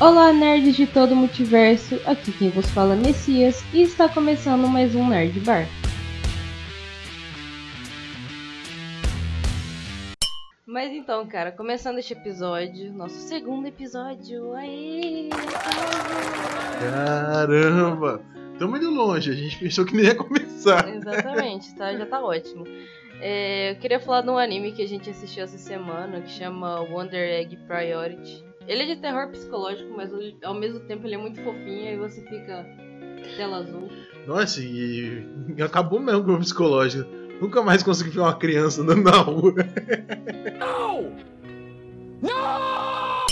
[0.00, 2.00] Olá, nerds de todo o multiverso.
[2.06, 5.66] Aqui quem vos fala é Messias e está começando mais um Nerd Bar.
[10.66, 14.54] Mas então, cara, começando este episódio, nosso segundo episódio.
[14.54, 15.28] Aê!
[16.80, 18.22] Caramba!
[18.52, 20.88] Estamos indo longe, a gente pensou que nem ia começar.
[20.88, 22.64] Exatamente, tá, já tá ótimo.
[23.20, 26.80] É, eu queria falar de um anime que a gente assistiu essa semana que chama
[26.80, 28.51] Wonder Egg Priority.
[28.66, 30.10] Ele é de terror psicológico, mas
[30.42, 32.66] ao mesmo tempo ele é muito fofinho e você fica
[33.36, 33.88] tela azul.
[34.26, 35.26] Nossa, e
[35.62, 37.08] acabou mesmo com o psicológico.
[37.40, 39.54] Nunca mais consegui ver uma criança andando na rua.
[40.58, 41.12] Não!
[42.22, 43.26] Não!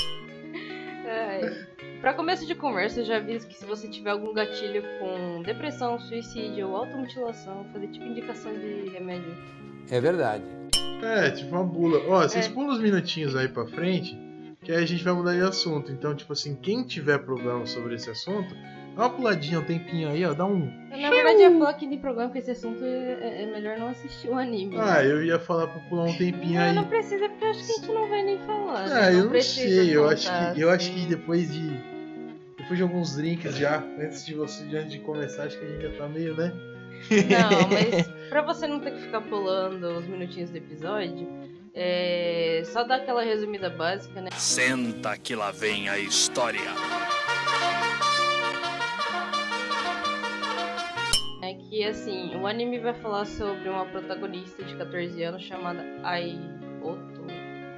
[1.07, 1.67] É,
[2.01, 5.99] pra começo de conversa, eu já aviso que se você tiver algum gatilho com depressão,
[6.01, 9.33] suicídio ou automutilação, fazer tipo indicação de remédio.
[9.91, 10.45] É verdade.
[11.03, 12.01] É, tipo uma bula.
[12.09, 12.49] Ó, vocês é.
[12.51, 14.19] pulam uns minutinhos aí pra frente,
[14.71, 15.91] que aí a gente vai mudar de assunto.
[15.91, 18.55] Então, tipo assim, quem tiver problema sobre esse assunto,
[18.97, 20.35] Dá uma puladinha, um tempinho aí, ó.
[20.35, 20.67] Dá um.
[20.91, 23.89] Na verdade, eu ia falar que de programa com esse assunto é, é, melhor não
[23.89, 24.77] assistir o anime.
[24.77, 25.11] Ah, né?
[25.11, 26.75] eu ia falar pra pular um tempinho não, aí.
[26.75, 28.85] Não precisa, porque eu acho que a gente não vai nem falar.
[28.85, 29.15] Ah, né?
[29.15, 29.97] eu não sei.
[29.97, 31.71] Eu acho, que, eu acho que depois de.
[32.59, 35.83] Depois de alguns drinks já, antes de você antes de começar, acho que a gente
[35.83, 36.53] já tá meio, né?
[37.31, 41.29] Não, mas pra você não ter que ficar pulando os minutinhos do episódio,
[41.75, 42.63] é...
[42.67, 44.31] só dar aquela resumida básica, né?
[44.33, 46.71] Senta que lá vem a história.
[51.71, 57.25] que assim, o anime vai falar sobre uma protagonista de 14 anos chamada Aioto.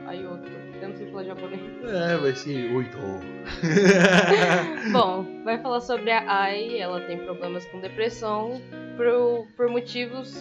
[0.06, 0.50] Aioto.
[0.80, 1.60] Eu não sei falar japonês.
[1.84, 2.96] É, vai ser oito.
[4.92, 8.60] Bom, vai falar sobre a Ai, ela tem problemas com depressão
[8.96, 10.34] por, por motivos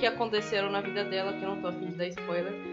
[0.00, 2.69] que aconteceram na vida dela, que eu não tô afim de dar spoiler.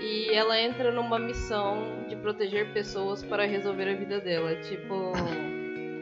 [0.00, 4.54] E ela entra numa missão de proteger pessoas para resolver a vida dela.
[4.56, 5.12] Tipo.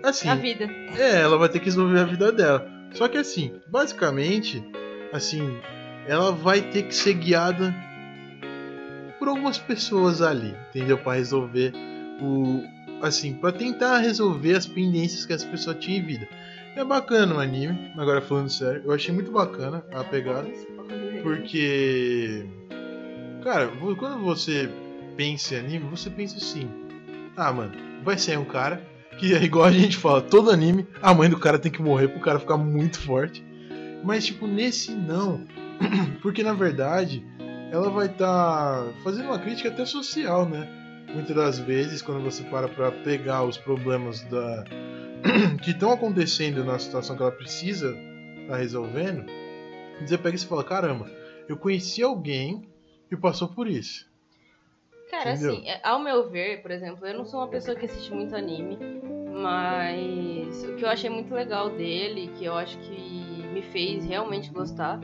[0.03, 0.29] Assim.
[0.29, 0.69] A vida.
[0.97, 2.67] É, ela vai ter que resolver a vida dela.
[2.93, 4.65] Só que assim, basicamente,
[5.13, 5.59] assim,
[6.07, 7.75] ela vai ter que ser guiada
[9.19, 10.97] por algumas pessoas ali, entendeu?
[10.99, 11.73] Para resolver
[12.21, 12.63] o
[13.03, 16.29] assim, para tentar resolver as pendências que essa pessoa tinha em vida.
[16.75, 20.49] É bacana o anime, agora falando sério, eu achei muito bacana a pegada,
[21.23, 22.47] porque
[23.43, 24.71] cara, quando você
[25.17, 26.69] pensa em anime, você pensa assim:
[27.37, 27.73] "Ah, mano,
[28.05, 28.83] vai sair um cara
[29.19, 32.09] que é igual a gente fala, todo anime, a mãe do cara tem que morrer
[32.09, 33.45] pro cara ficar muito forte.
[34.05, 35.45] Mas, tipo, nesse não.
[36.23, 37.27] Porque, na verdade,
[37.71, 40.67] ela vai estar tá fazendo uma crítica até social, né?
[41.13, 44.65] Muitas das vezes, quando você para pra pegar os problemas da
[45.63, 47.97] que estão acontecendo na situação que ela precisa
[48.47, 49.25] tá resolvendo,
[50.01, 51.11] você pega e você fala: caramba,
[51.49, 52.68] eu conheci alguém
[53.09, 54.07] que passou por isso.
[55.11, 55.53] Cara, Entendeu?
[55.53, 58.37] assim, é, ao meu ver, por exemplo, eu não sou uma pessoa que assiste muito
[58.37, 58.79] anime,
[59.33, 64.51] mas o que eu achei muito legal dele, que eu acho que me fez realmente
[64.51, 65.01] gostar,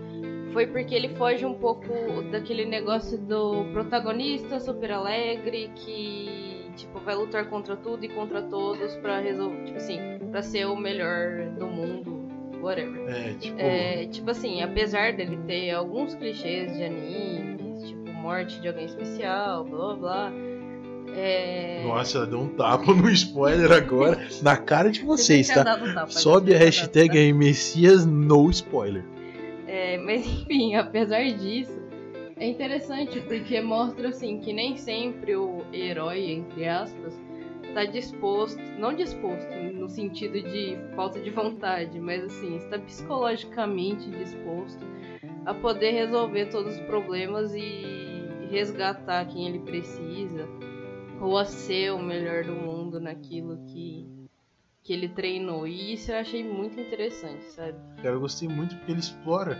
[0.52, 1.88] foi porque ele foge um pouco
[2.30, 8.96] daquele negócio do protagonista super alegre que tipo vai lutar contra tudo e contra todos
[8.96, 9.98] para resolver, tipo assim,
[10.30, 12.28] para ser o melhor do mundo,
[12.60, 13.08] whatever.
[13.08, 17.53] É, tipo, é, tipo assim, apesar dele ter alguns clichês de animes, tipo
[18.24, 20.32] morte de alguém especial, blá blá blá
[21.14, 21.82] é...
[21.84, 25.62] Nossa, ela deu um tapa no spoiler agora na cara de vocês, tá?
[25.62, 29.04] Tapa, Sobe a hashtag aí, Messias no spoiler.
[29.66, 31.78] É, mas enfim, apesar disso,
[32.38, 37.12] é interessante porque mostra assim que nem sempre o herói, entre aspas,
[37.62, 44.84] está disposto, não disposto no sentido de falta de vontade, mas assim, está psicologicamente disposto
[45.44, 48.03] a poder resolver todos os problemas e
[48.50, 50.48] resgatar quem ele precisa
[51.20, 54.06] ou a ser o melhor do mundo naquilo que,
[54.82, 55.66] que ele treinou.
[55.66, 57.78] E isso eu achei muito interessante, sabe?
[58.02, 59.58] Eu gostei muito porque ele explora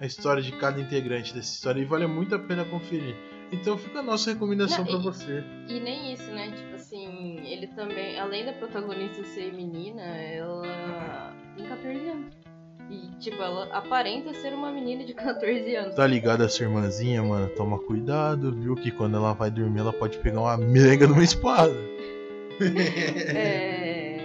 [0.00, 3.16] a história de cada integrante dessa história e vale muito a pena conferir.
[3.50, 5.42] Então fica a nossa recomendação para você.
[5.68, 6.50] E nem isso, né?
[6.50, 12.34] Tipo assim, ele também, além da protagonista ser menina, ela tem 14 anos.
[12.90, 15.94] E, tipo, ela aparenta ser uma menina de 14 anos.
[15.94, 17.48] Tá ligado essa irmãzinha, mano?
[17.50, 18.74] Toma cuidado, viu?
[18.74, 21.76] Que quando ela vai dormir, ela pode pegar uma mega numa espada.
[22.60, 24.16] é.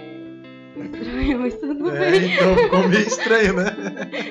[0.76, 2.34] Estranho, mas tudo é, bem.
[2.34, 3.66] Então ficou meio estranho, né?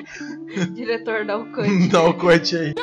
[0.74, 1.88] Diretor, dá o corte.
[1.88, 2.74] dá o corte aí.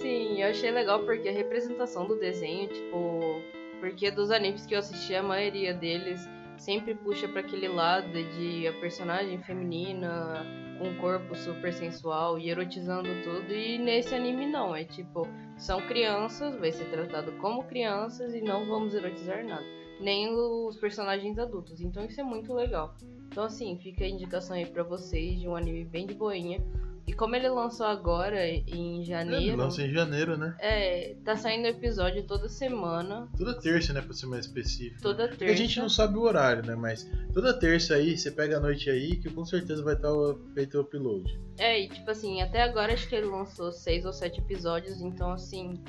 [0.00, 3.42] Sim, eu achei legal porque a representação do desenho, tipo.
[3.80, 6.26] Porque dos animes que eu assisti, a maioria deles
[6.58, 10.44] sempre puxa para aquele lado de a personagem feminina
[10.78, 13.52] com um corpo super sensual e erotizando tudo.
[13.52, 15.26] E nesse anime não, é tipo
[15.56, 19.64] são crianças, vai ser tratado como crianças e não vamos erotizar nada.
[20.00, 21.80] Nem os personagens adultos.
[21.80, 22.94] Então isso é muito legal.
[23.28, 26.62] Então assim, fica a indicação aí pra vocês de um anime bem de boinha.
[27.06, 29.44] E como ele lançou agora, em janeiro.
[29.44, 30.56] Ele lança em janeiro, né?
[30.58, 33.28] É, tá saindo episódio toda semana.
[33.38, 34.00] Toda terça, né?
[34.02, 35.00] Pra ser mais específico.
[35.00, 35.54] Toda Porque terça.
[35.54, 36.74] A gente não sabe o horário, né?
[36.74, 40.10] Mas toda terça aí, você pega a noite aí, que com certeza vai estar
[40.52, 41.38] feito o upload.
[41.58, 45.30] É, e tipo assim, até agora acho que ele lançou seis ou sete episódios, então
[45.30, 45.80] assim.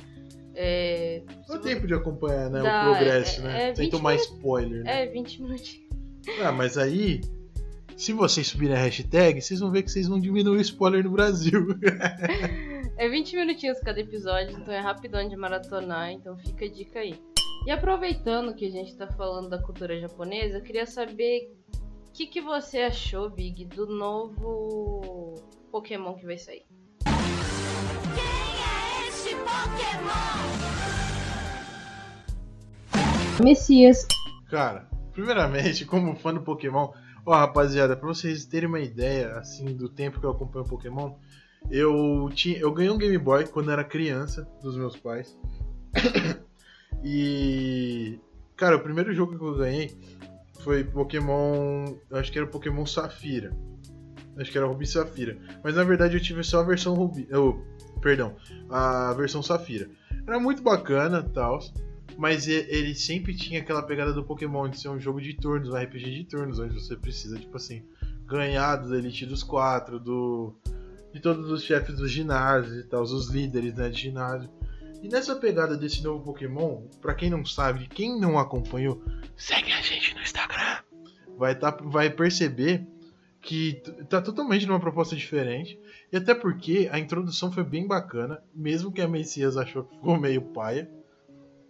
[0.54, 1.24] É.
[1.48, 2.62] Dá tempo de acompanhar, né?
[2.62, 3.70] Dá, o progresso, é- né?
[3.70, 5.04] é Sem 20 tomar spoiler, né?
[5.04, 5.88] É, 20 minutinhos.
[6.44, 7.22] Ah, mas aí,
[7.98, 11.12] se vocês subirem a hashtag, vocês vão ver que vocês vão diminuir o spoiler no
[11.12, 11.68] Brasil.
[13.00, 17.22] É 20 minutinhos cada episódio, então é rapidão de maratonar, então fica a dica aí.
[17.68, 21.56] E aproveitando que a gente tá falando da cultura japonesa, eu queria saber
[22.08, 25.36] o que, que você achou, Big, do novo
[25.72, 26.66] Pokémon que vai sair.
[33.44, 34.08] Messias.
[34.50, 36.92] Cara, primeiramente, como fã do Pokémon,
[37.28, 41.12] ó, rapaziada, pra vocês terem uma ideia, assim, do tempo que eu acompanho Pokémon,
[41.70, 45.38] eu tinha, eu ganhei um Game Boy quando era criança dos meus pais.
[47.04, 48.18] e
[48.56, 49.94] cara, o primeiro jogo que eu ganhei
[50.62, 53.52] foi Pokémon, acho que era Pokémon Safira.
[54.38, 55.38] Acho que era Rubi e Safira.
[55.62, 57.62] Mas na verdade eu tive só a versão Rubi, eu,
[58.02, 58.38] perdão,
[58.70, 59.90] a versão Safira.
[60.26, 61.60] Era muito bacana, tal.
[62.18, 65.78] Mas ele sempre tinha aquela pegada do Pokémon de ser um jogo de turnos, um
[65.78, 67.84] RPG de turnos, onde você precisa, tipo assim,
[68.26, 70.56] ganhar do Elite dos quatro, do.
[71.14, 74.50] de todos os chefes dos ginásios e tal, os líderes né, de ginásio.
[75.02, 79.04] E nessa pegada desse novo Pokémon, pra quem não sabe, quem não acompanhou,
[79.36, 80.80] segue a gente no Instagram.
[81.38, 82.88] Vai, tá, vai perceber
[83.42, 85.80] que tá totalmente numa proposta diferente.
[86.12, 90.20] E até porque a introdução foi bem bacana, mesmo que a Messias achou que ficou
[90.20, 90.90] meio paia.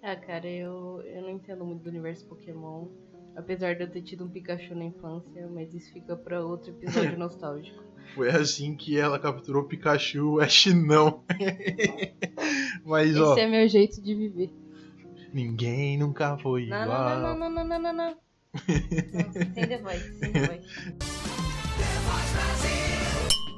[0.10, 2.88] Ah, cara, eu, eu não entendo muito do universo Pokémon.
[3.36, 7.18] Apesar de eu ter tido um Pikachu na infância, mas isso fica pra outro episódio
[7.20, 7.84] nostálgico.
[8.16, 11.26] Foi assim que ela capturou Pikachu, o Ash não.
[12.86, 14.50] Mas ó, Esse é meu jeito de viver.
[15.34, 17.20] ninguém nunca foi Não, igual.
[17.20, 18.10] não, não, não, não, não, não, não.
[18.14, 20.68] Não, Sem The Voice, sem The Voice.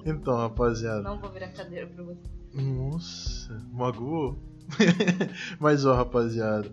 [0.04, 1.04] Então, rapaziada.
[1.04, 2.28] Não vou virar cadeira pra você.
[2.56, 4.49] Nossa, magoou.
[5.60, 6.72] Mas ó, rapaziada.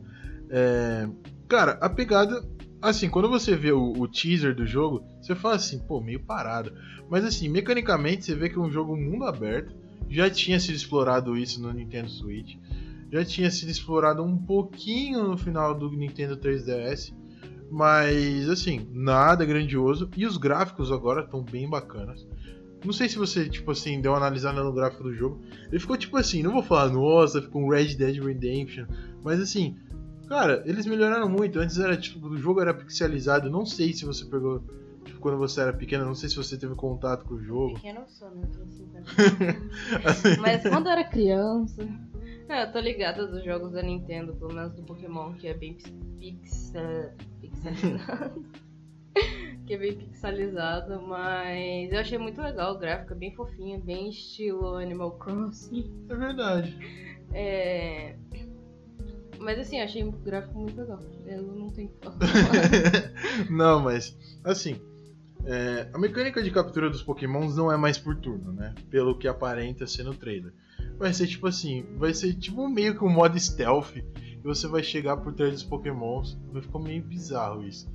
[0.50, 1.08] É...
[1.48, 2.44] Cara, a pegada.
[2.80, 6.72] Assim, quando você vê o, o teaser do jogo, você fala assim, pô, meio parado.
[7.08, 9.74] Mas assim, mecanicamente você vê que é um jogo mundo aberto.
[10.08, 12.56] Já tinha sido explorado isso no Nintendo Switch.
[13.10, 17.12] Já tinha sido explorado um pouquinho no final do Nintendo 3DS.
[17.70, 20.10] Mas assim, nada grandioso.
[20.16, 22.26] E os gráficos agora estão bem bacanas.
[22.84, 25.40] Não sei se você, tipo assim, deu uma analisada no gráfico do jogo.
[25.68, 28.86] Ele ficou tipo assim, não vou falar, nossa, ficou um Red Dead Redemption.
[29.22, 29.76] Mas assim,
[30.28, 31.58] cara, eles melhoraram muito.
[31.58, 33.50] Antes era tipo, o jogo era pixelizado.
[33.50, 34.62] Não sei se você pegou.
[35.04, 37.74] Tipo, quando você era pequeno, não sei se você teve contato com o jogo.
[37.74, 38.48] Pequeno eu sou, né?
[38.52, 39.06] Tenho 50
[40.08, 41.88] Assim, Mas quando eu era criança.
[42.48, 45.76] É, eu tô ligada dos jogos da Nintendo, pelo menos do Pokémon, que é bem
[46.18, 47.04] pixelizado.
[49.66, 54.08] Que é bem pixelizado, mas eu achei muito legal o gráfico, é bem fofinho, bem
[54.10, 56.06] estilo Animal Crossing.
[56.08, 56.78] é verdade.
[57.32, 58.16] É.
[59.38, 61.00] Mas assim, achei o gráfico muito legal.
[61.26, 62.16] Eu não tenho que falar.
[63.50, 64.80] não, mas assim,
[65.44, 68.74] é, a mecânica de captura dos Pokémons não é mais por turno, né?
[68.90, 70.52] Pelo que aparenta ser no trailer.
[70.98, 73.96] Vai ser tipo assim, vai ser tipo meio que um modo stealth.
[73.96, 76.38] E você vai chegar por trás dos Pokémons.
[76.52, 77.88] Vai ficar meio bizarro isso.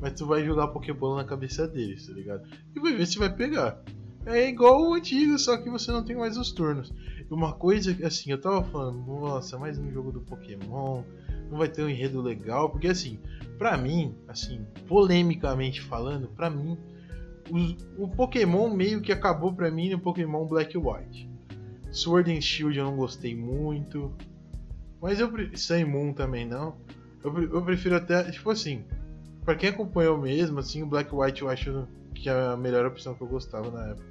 [0.00, 2.48] Mas tu vai jogar Pokébola na cabeça deles, tá ligado?
[2.74, 3.82] E vai ver se vai pegar.
[4.26, 6.92] É igual o antigo, só que você não tem mais os turnos.
[7.28, 11.02] E uma coisa que, assim, eu tava falando, nossa, mais um jogo do Pokémon,
[11.50, 13.18] não vai ter um enredo legal, porque assim,
[13.56, 16.76] pra mim, assim, polemicamente falando, pra mim,
[17.50, 21.28] os- o Pokémon meio que acabou pra mim no Pokémon Black e White.
[21.90, 24.12] Sword and Shield eu não gostei muito,
[25.00, 25.50] mas eu pre-
[25.86, 26.76] Moon também não.
[27.24, 28.84] Eu, eu prefiro até, tipo assim,
[29.48, 33.14] pra quem acompanhou mesmo, assim, o Black White eu acho que é a melhor opção
[33.14, 34.06] que eu gostava na época.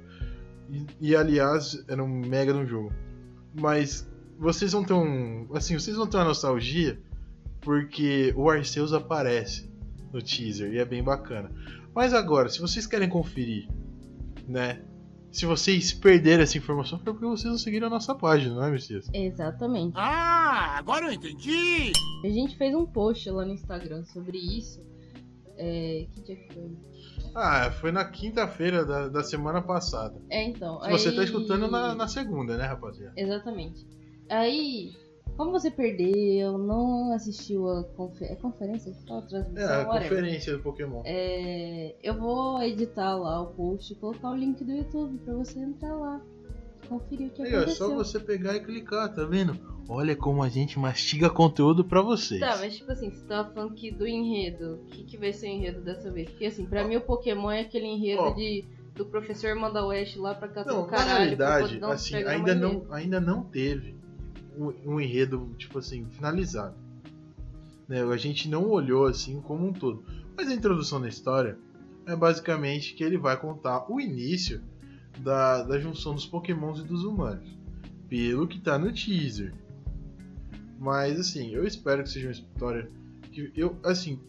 [0.68, 2.92] E, e, aliás, era um mega no jogo.
[3.54, 5.46] Mas vocês vão ter um.
[5.54, 7.00] Assim, vocês vão ter uma nostalgia
[7.60, 9.70] porque o Arceus aparece
[10.12, 11.52] no teaser e é bem bacana.
[11.94, 13.68] Mas agora, se vocês querem conferir,
[14.48, 14.82] né?
[15.30, 18.72] Se vocês perderam essa informação, foi porque vocês não seguiram a nossa página, não é,
[18.72, 19.08] Messias?
[19.14, 19.92] Exatamente.
[19.94, 21.92] Ah, agora eu entendi!
[22.24, 24.88] A gente fez um post lá no Instagram sobre isso.
[25.58, 26.70] É, que dia foi?
[27.34, 30.20] Ah, foi na quinta-feira da, da semana passada.
[30.30, 30.80] É, então.
[30.82, 33.12] Se você tá aí- escutando na, na segunda, né, rapaziada?
[33.16, 33.86] Exatamente.
[34.30, 34.92] Aí
[35.36, 38.32] Como você perdeu, não assistiu a confer...
[38.32, 38.92] é conferência?
[39.06, 39.70] Qual a transmissão?
[39.70, 41.02] É, a conferência do Pokémon.
[41.04, 45.60] É, eu vou editar lá o post e colocar o link do YouTube pra você
[45.60, 46.20] entrar lá.
[46.88, 47.88] Conferir o que Aí, ó, é aconteceu.
[47.88, 49.58] só você pegar e clicar, tá vendo?
[49.88, 52.40] Olha como a gente mastiga conteúdo pra vocês.
[52.40, 55.46] Tá, mas tipo assim, você tava falando que do enredo, o que, que vai ser
[55.46, 56.28] o enredo dessa vez?
[56.30, 58.30] Porque assim, pra mim o Pokémon é aquele enredo Ó.
[58.32, 58.64] de
[58.94, 61.08] do professor manda o Ash lá pra catar Não, o na caralho.
[61.08, 61.18] pra
[61.56, 62.92] realidade, dar um assim, ainda não, enredo.
[62.92, 63.96] ainda não teve
[64.58, 66.74] um, um enredo, tipo assim, finalizado.
[67.88, 70.02] Né, a gente não olhou assim como um todo.
[70.36, 71.56] Mas a introdução da história
[72.06, 74.60] é basicamente que ele vai contar o início
[75.20, 77.48] da, da junção dos pokémons e dos humanos.
[78.08, 79.54] Pelo que tá no teaser.
[80.78, 82.90] Mas assim, eu espero que seja uma história
[83.32, 84.20] que eu, assim,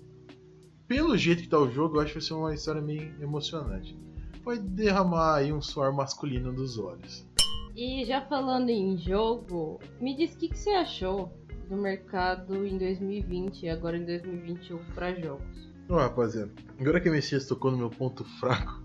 [0.87, 3.95] pelo jeito que tá o jogo, eu acho que vai ser uma história meio emocionante.
[4.43, 7.27] Vai derramar aí um suor masculino dos olhos.
[7.75, 11.31] E já falando em jogo, me diz o que, que você achou
[11.69, 15.69] do mercado em 2020 e agora em 2021 pra jogos.
[15.87, 18.83] Ó, rapaziada, agora que o Messias tocou no meu ponto fraco,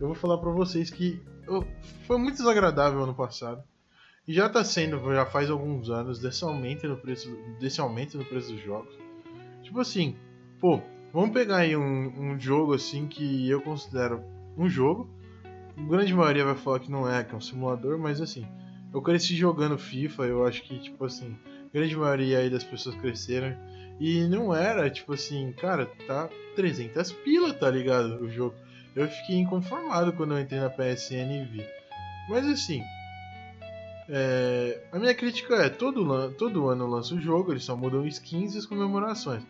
[0.00, 1.66] eu vou falar pra vocês que eu-
[2.06, 3.62] foi muito desagradável ano passado.
[4.26, 8.24] E já tá sendo, já faz alguns anos, desse aumento no preço, desse aumento no
[8.24, 8.94] preço dos jogos.
[9.62, 10.16] Tipo assim,
[10.60, 10.80] pô,
[11.12, 14.22] vamos pegar aí um, um jogo assim que eu considero
[14.56, 15.08] um jogo.
[15.76, 18.46] A grande maioria vai falar que não é, que é um simulador, mas assim,
[18.92, 21.36] eu cresci jogando FIFA, eu acho que, tipo assim,
[21.68, 23.56] a grande maioria aí das pessoas cresceram.
[23.98, 28.20] E não era, tipo assim, cara, tá 300 pila, tá ligado?
[28.22, 28.54] O jogo.
[28.94, 31.64] Eu fiquei inconformado quando eu entrei na PSN e vi.
[32.28, 32.82] Mas assim,
[34.08, 38.54] é, a minha crítica é: todo, todo ano lança o jogo, eles só mudam skins
[38.54, 39.42] e as comemorações.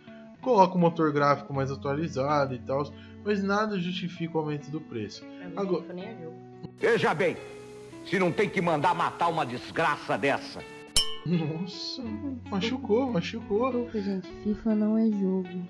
[0.42, 2.82] Coloca o motor gráfico mais atualizado e tal,
[3.25, 5.25] mas nada justifica o aumento do preço.
[5.56, 6.37] Agora- FIFA nem é jogo.
[6.78, 7.37] Veja bem,
[8.06, 10.62] se não tem que mandar matar uma desgraça dessa.
[11.26, 12.02] Nossa,
[12.50, 13.70] machucou, machucou.
[13.70, 15.68] Desculpa, gente, FIFA não é jogo.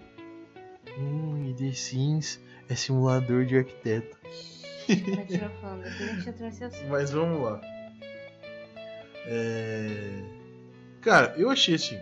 [0.97, 4.17] Hum, e The Sims é simulador de arquiteto.
[6.89, 7.61] Mas vamos lá.
[9.27, 10.23] É...
[11.01, 11.99] Cara, eu achei assim.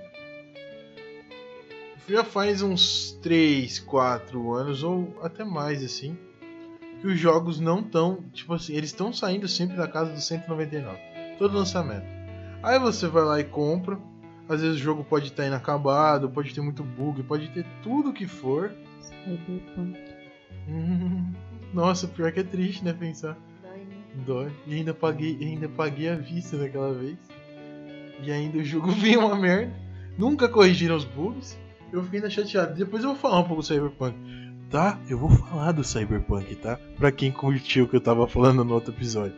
[2.08, 6.16] Já faz uns 3, 4 anos, ou até mais assim,
[7.00, 8.22] que os jogos não estão.
[8.32, 10.98] Tipo assim, eles estão saindo sempre da casa dos 199.
[11.38, 12.06] Todo lançamento.
[12.62, 13.98] Aí você vai lá e compra.
[14.48, 18.26] Às vezes o jogo pode estar inacabado, pode ter muito bug, pode ter tudo que
[18.26, 18.72] for.
[19.02, 20.07] Cyberpunk.
[21.72, 22.92] Nossa, pior que é triste, né?
[22.92, 23.36] Pensar.
[23.62, 23.96] Dói, né?
[24.26, 24.52] Dói.
[24.66, 27.18] E ainda paguei, ainda paguei a vista daquela vez.
[28.22, 29.72] E ainda o jogo veio uma merda.
[30.16, 31.58] Nunca corrigiram os bugs.
[31.92, 32.74] Eu fiquei ainda chateado.
[32.74, 34.16] Depois eu vou falar um pouco do Cyberpunk.
[34.70, 34.98] Tá?
[35.08, 36.78] Eu vou falar do Cyberpunk, tá?
[36.96, 39.36] Pra quem curtiu o que eu tava falando no outro episódio.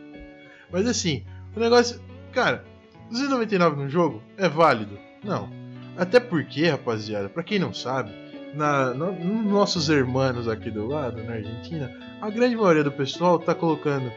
[0.71, 1.23] Mas assim,
[1.55, 2.01] o negócio.
[2.33, 2.65] Cara,
[3.09, 4.97] 299 no jogo é válido?
[5.23, 5.49] Não.
[5.97, 8.11] Até porque, rapaziada, pra quem não sabe,
[8.53, 11.91] na, no- nos nossos irmãos aqui do lado, na Argentina,
[12.21, 14.11] a grande maioria do pessoal tá colocando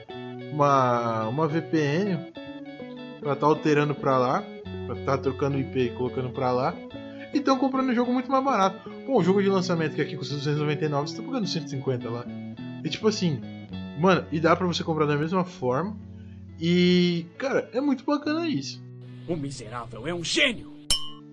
[0.52, 2.18] uma, uma VPN
[3.20, 4.44] pra tá alterando pra lá,
[4.86, 6.74] pra tá trocando IP e colocando pra lá,
[7.32, 8.90] e estão comprando um jogo muito mais barato.
[9.06, 12.24] Pô, um jogo de lançamento que aqui custa 299, você tá pagando 150 lá.
[12.84, 13.40] E tipo assim,
[13.98, 15.96] mano, e dá pra você comprar da mesma forma.
[16.60, 18.82] E, cara, é muito bacana isso.
[19.26, 20.73] O miserável é um gênio!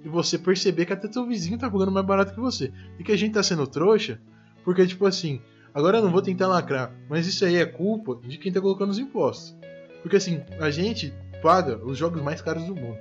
[0.03, 2.71] E você perceber que até teu vizinho tá pagando mais barato que você.
[2.97, 4.19] E que a gente tá sendo trouxa,
[4.63, 5.41] porque, tipo assim,
[5.73, 8.89] agora eu não vou tentar lacrar, mas isso aí é culpa de quem tá colocando
[8.89, 9.55] os impostos.
[10.01, 12.97] Porque, assim, a gente paga os jogos mais caros do mundo.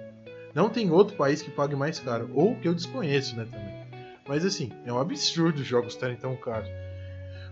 [0.54, 3.80] Não tem outro país que pague mais caro, ou que eu desconheço, né, também.
[4.28, 6.68] Mas, assim, é um absurdo os jogos estarem tão caros.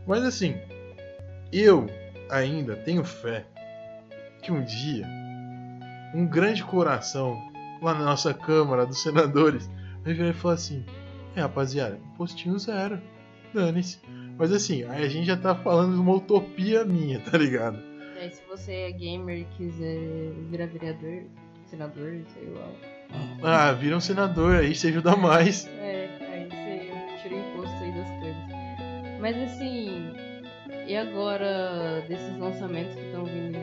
[0.07, 0.57] Mas, assim,
[1.53, 1.87] eu
[2.31, 3.47] ainda tenho fé
[4.43, 5.07] que um dia
[6.15, 7.39] um grande coração
[7.81, 9.71] lá na nossa Câmara dos Senadores
[10.05, 10.85] vai virar e falar assim:
[11.37, 13.01] É, rapaziada, postinho zero.
[13.55, 13.99] Dane-se.
[14.37, 17.79] Mas assim, aí a gente já tá falando de uma utopia minha, tá ligado?
[18.21, 21.23] Aí, se você é gamer e quiser virar vereador,
[21.67, 22.69] senador, sei lá.
[23.43, 25.67] Ah, vira um senador aí, você ajuda mais.
[25.67, 29.21] É, aí você tira o imposto aí das coisas.
[29.21, 30.13] Mas assim,
[30.87, 33.61] e agora desses lançamentos que estão vindo em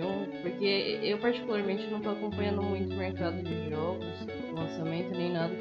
[0.00, 0.42] 2021?
[0.42, 4.06] Porque eu particularmente não tô acompanhando muito o mercado de jogos,
[4.54, 5.54] lançamento nem nada.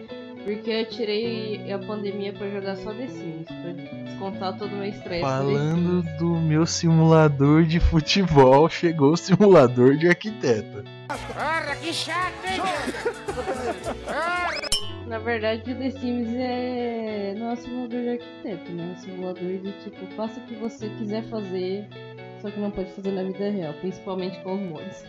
[0.44, 4.86] Porque eu tirei a pandemia pra jogar só The Sims, pra descontar todo o meu
[4.86, 5.22] estresse.
[5.22, 10.84] Falando do meu simulador de futebol, chegou o simulador de arquiteto.
[11.08, 12.62] Porra, que chato, hein?
[15.08, 17.34] Na verdade, o The Sims é.
[17.38, 18.84] não é um simulador de arquiteto, né?
[18.84, 21.88] É um simulador de tipo, faça o que você quiser fazer,
[22.42, 25.04] só que não pode fazer na vida real, principalmente com os mods.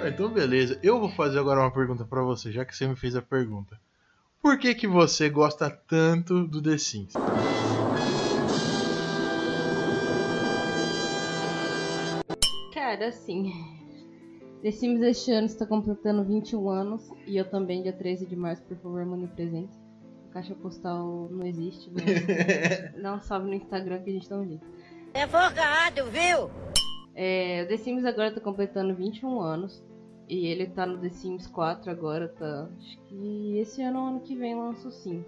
[0.00, 2.96] Ah, Então beleza, eu vou fazer agora uma pergunta pra você, já que você me
[2.96, 3.78] fez a pergunta.
[4.40, 7.14] Por que que você gosta tanto do The Sims?
[12.72, 13.52] Cara, assim.
[14.62, 18.62] The Sims este ano está completando 21 anos e eu também, dia 13 de março,
[18.62, 19.72] por favor, mande presente.
[20.30, 24.46] A caixa postal não existe, mas dá um salve no Instagram que a gente um
[24.46, 24.66] jeito.
[25.14, 26.50] É folgado, viu?
[27.16, 29.82] É, o The Sims agora tá completando 21 anos.
[30.28, 32.68] E ele tá no The Sims 4 agora, tá?
[32.78, 35.24] Acho que esse ano ano que vem lança o 5.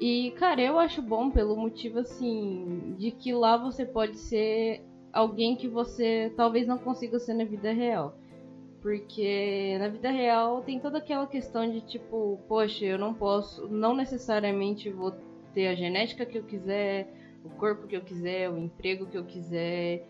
[0.00, 4.82] E, cara, eu acho bom pelo motivo, assim, de que lá você pode ser
[5.12, 8.18] alguém que você talvez não consiga ser na vida real.
[8.82, 13.94] Porque na vida real tem toda aquela questão de tipo, poxa, eu não posso, não
[13.94, 15.14] necessariamente vou
[15.54, 17.08] ter a genética que eu quiser,
[17.44, 20.06] o corpo que eu quiser, o emprego que eu quiser.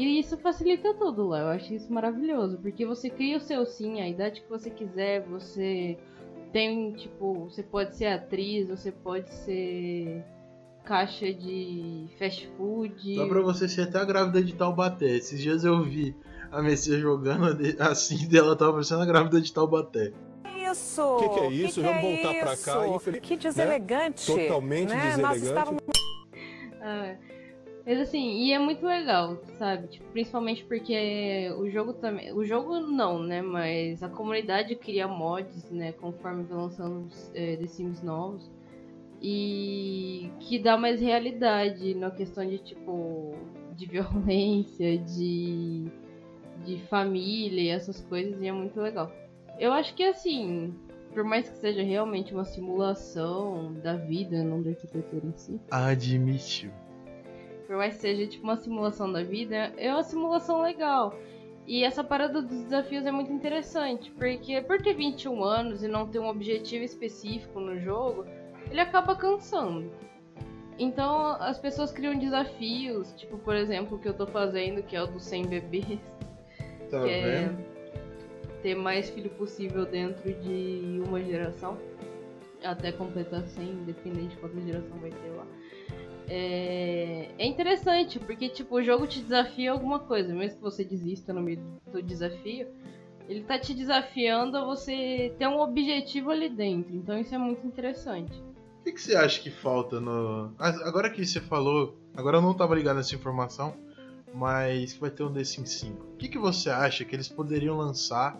[0.00, 4.00] E isso facilita tudo lá, eu acho isso maravilhoso, porque você cria o seu sim,
[4.00, 5.98] a idade que você quiser, você
[6.52, 10.24] tem, tipo, você pode ser atriz, você pode ser
[10.84, 13.16] caixa de fast food.
[13.16, 15.16] Dá pra você ser até a grávida de Taubaté.
[15.16, 16.14] Esses dias eu vi
[16.52, 17.46] a Messias jogando
[17.80, 20.12] assim dela tava parecendo a grávida de Taubaté.
[20.70, 21.02] Isso!
[21.02, 21.80] O que, que é isso?
[21.80, 22.88] Que que Vamos é voltar pra cá.
[22.88, 24.26] Infeliz- Que deselegante.
[24.26, 25.16] Totalmente né?
[25.16, 25.44] Nós deselegante.
[25.44, 25.82] estávamos
[26.80, 27.16] Ah,
[27.88, 29.88] mas assim, e é muito legal, sabe?
[29.88, 32.34] Tipo, principalmente porque o jogo também.
[32.34, 33.40] O jogo não, né?
[33.40, 35.92] Mas a comunidade cria mods, né?
[35.92, 38.52] Conforme vai lançando é, The Sims novos.
[39.22, 43.32] E que dá mais realidade na questão de tipo.
[43.74, 45.86] de violência, de.
[46.66, 49.10] de família e essas coisas, e é muito legal.
[49.58, 50.74] Eu acho que assim.
[51.14, 56.70] Por mais que seja realmente uma simulação da vida, não da arquitetura em si, Admitiu.
[57.68, 61.14] Por mais que seja tipo uma simulação da vida, é uma simulação legal.
[61.66, 66.08] E essa parada dos desafios é muito interessante, porque por ter 21 anos e não
[66.08, 68.24] ter um objetivo específico no jogo,
[68.70, 69.92] ele acaba cansando.
[70.78, 75.02] Então as pessoas criam desafios, tipo, por exemplo, o que eu tô fazendo, que é
[75.02, 76.00] o dos 100 bebês,
[76.90, 77.64] Tá que é vendo?
[78.62, 81.76] ter mais filho possível dentro de uma geração,
[82.64, 85.46] até completar 100, independente de quanta geração vai ter lá.
[86.28, 91.32] É, é interessante, porque tipo, o jogo te desafia alguma coisa, mesmo que você desista
[91.32, 91.60] no meio
[91.90, 92.68] do desafio,
[93.28, 97.66] ele tá te desafiando a você ter um objetivo ali dentro, então isso é muito
[97.66, 98.32] interessante.
[98.80, 100.52] O que, que você acha que falta no.
[100.58, 101.98] Ah, Agora que você falou.
[102.16, 103.74] Agora eu não tava ligado nessa informação.
[104.34, 106.04] Mas que vai ter um The Sims 5.
[106.04, 108.38] O que, que você acha que eles poderiam lançar?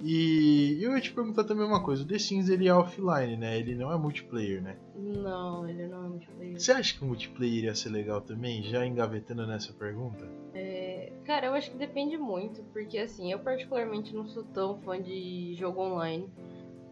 [0.00, 2.02] E eu ia te perguntar também uma coisa.
[2.02, 3.58] O The Sims ele é offline, né?
[3.58, 4.76] Ele não é multiplayer, né?
[4.94, 6.60] Não, ele não é multiplayer.
[6.60, 8.62] Você acha que o multiplayer ia ser legal também?
[8.62, 10.28] Já engavetando nessa pergunta?
[11.26, 15.54] Cara, eu acho que depende muito, porque assim, eu particularmente não sou tão fã de
[15.56, 16.30] jogo online.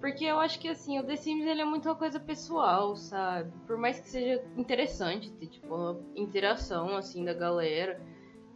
[0.01, 3.53] Porque eu acho que assim, o The Sims ele é muito uma coisa pessoal, sabe?
[3.65, 8.01] Por mais que seja interessante ter tipo uma interação assim da galera,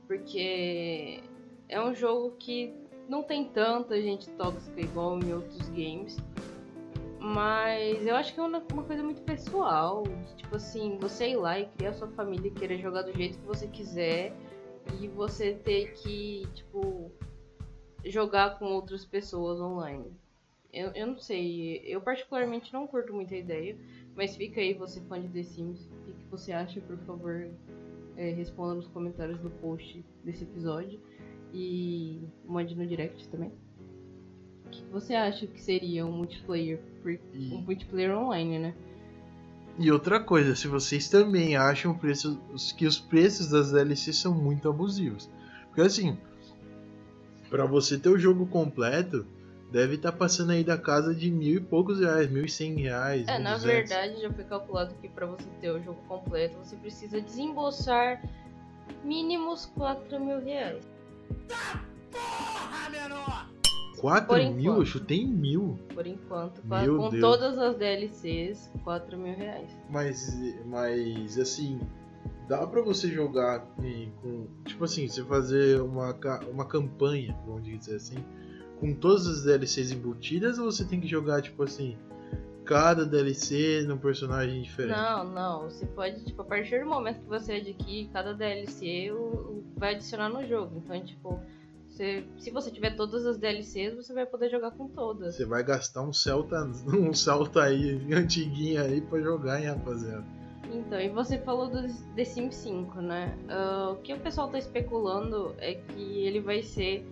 [0.09, 1.23] porque
[1.69, 2.75] é um jogo que
[3.09, 6.16] não tem tanta gente tóxica igual em outros games.
[7.18, 10.05] Mas eu acho que é uma, uma coisa muito pessoal.
[10.05, 13.38] de, Tipo assim, você ir lá e criar sua família e querer jogar do jeito
[13.38, 14.33] que você quiser
[15.01, 17.11] e você ter que, tipo,
[18.05, 20.12] jogar com outras pessoas online.
[20.73, 23.77] Eu, eu não sei, eu particularmente não curto muita ideia,
[24.14, 27.51] mas fica aí você fã de The Sims, o que, que você acha, por favor,
[28.16, 31.01] é, responda nos comentários do post desse episódio
[31.53, 33.53] e mande no direct também.
[34.67, 36.81] O que, você acha que seria um multiplayer?
[37.07, 38.75] E- Um multiplayer online, né?
[39.79, 42.41] E outra coisa, se vocês também acham preço-
[42.77, 45.31] que os preços das DLC são muito abusivos.
[45.69, 46.19] Porque assim,
[47.49, 49.25] pra você ter o jogo completo,
[49.71, 53.27] deve estar passando aí da casa de mil e poucos reais, mil e cem reais.
[53.29, 53.63] É, na 1.200.
[53.63, 58.21] verdade, já foi calculado que pra você ter o jogo completo, você precisa desembolsar
[59.05, 60.85] mínimos 4 mil reais.
[64.01, 64.49] 4 Por mil?
[64.49, 64.87] Eu enquanto.
[64.87, 65.79] chutei em mil.
[65.93, 67.21] Por enquanto, com, Meu com Deus.
[67.21, 69.69] todas as DLCs, 4 mil reais.
[69.91, 70.37] Mas,
[70.67, 71.81] mas assim,
[72.49, 74.47] dá pra você jogar em- com.
[74.64, 76.17] Tipo assim, você fazer uma,
[76.53, 78.19] uma campanha, vamos dizer assim,
[78.79, 81.97] com todas as DLCs embutidas ou você tem que jogar, tipo assim,
[82.64, 84.97] cada DLC num personagem diferente?
[84.97, 85.62] Não, não.
[85.64, 89.95] Você pode, tipo, a partir do momento que você adquire cada DLC, o- o- vai
[89.95, 90.83] adicionar no jogo.
[90.85, 91.41] Então, tipo,
[91.88, 95.35] você, se você tiver todas as DLCs, você vai poder jogar com todas.
[95.35, 100.25] Você vai gastar um Celta, um Celta aí, antiguinho aí pra jogar, hein, rapaziada.
[100.73, 101.83] Então, e você falou do
[102.14, 103.37] The Sims 5, né?
[103.49, 107.07] Ah, o que o pessoal tá especulando é que ele vai ser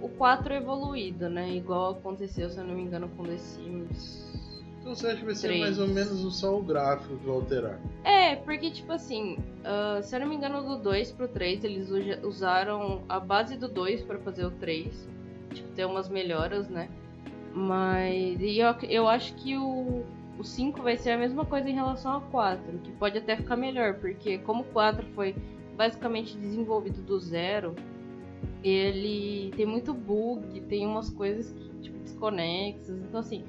[0.00, 1.50] o 4 evoluído, né?
[1.50, 4.47] Igual aconteceu, se eu não me engano, com The Sims.
[4.88, 5.60] Então você acha que vai ser Três.
[5.60, 7.78] mais ou menos só o gráfico que vai alterar?
[8.04, 11.90] É, porque, tipo assim, ah, se eu não me engano, do 2 pro 3, eles
[12.22, 15.06] usaram a base do 2 pra fazer o 3.
[15.52, 16.88] Tipo, ter umas melhoras, né?
[17.52, 20.04] Mas e eu, eu acho que o,
[20.38, 23.56] o 5 vai ser a mesma coisa em relação ao 4, que pode até ficar
[23.56, 25.36] melhor, porque como o 4 foi
[25.76, 27.74] basicamente desenvolvido do zero,
[28.64, 33.44] ele tem muito bug, tem umas coisas que, tipo, desconexas, então assim,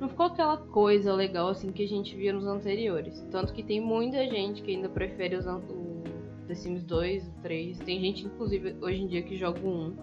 [0.00, 3.24] não ficou aquela coisa legal assim que a gente via nos anteriores.
[3.30, 6.02] Tanto que tem muita gente que ainda prefere os, an- o
[6.48, 7.78] The Sims 2, o 3.
[7.80, 9.96] Tem gente, inclusive, hoje em dia que joga o 1.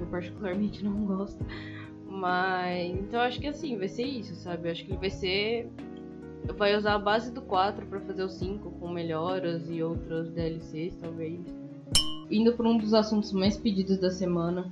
[0.00, 1.44] Eu particularmente não gosto.
[2.08, 2.90] Mas.
[2.98, 4.68] Então acho que assim, vai ser isso, sabe?
[4.68, 5.68] Eu acho que vai ser.
[6.56, 10.96] Vai usar a base do 4 pra fazer o 5 com melhoras e outras DLCs,
[10.96, 11.38] talvez.
[12.30, 14.66] Indo para um dos assuntos mais pedidos da semana.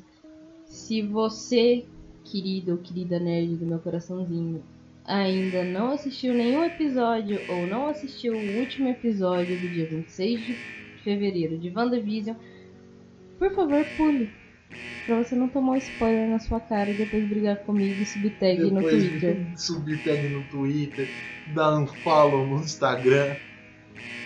[0.65, 1.85] Se você,
[2.25, 4.63] querido ou querida nerd do meu coraçãozinho,
[5.05, 10.57] ainda não assistiu nenhum episódio ou não assistiu o último episódio do dia 26 de
[11.03, 12.37] fevereiro de WandaVision,
[13.39, 14.31] por favor, pule.
[15.07, 18.39] Pra você não tomar um spoiler na sua cara e depois brigar comigo e subir
[18.39, 19.47] tag no Depois Twitter.
[19.59, 21.09] subir tag no Twitter,
[21.55, 23.35] dar um follow no Instagram.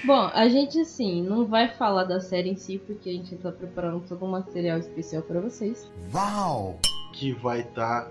[0.04, 3.50] Bom, a gente assim, não vai falar da série em si, porque a gente tá
[3.50, 5.90] preparando todo um material especial pra vocês.
[6.12, 6.78] Uau!
[7.14, 8.11] Que vai estar